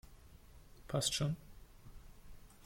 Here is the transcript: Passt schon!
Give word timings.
Passt 0.87 1.13
schon! 1.13 1.35